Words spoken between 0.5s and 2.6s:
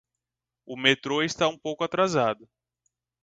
O metro está um pouco atrasado.